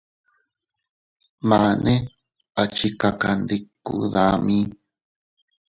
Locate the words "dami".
4.13-4.59